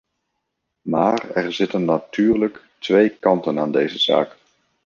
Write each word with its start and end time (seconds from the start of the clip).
Maar 0.81 1.29
er 1.31 1.53
zitten 1.53 1.85
natuurlijk 1.85 2.63
twee 2.79 3.09
kanten 3.17 3.59
aan 3.59 3.71
deze 3.71 3.99
zaak. 3.99 4.37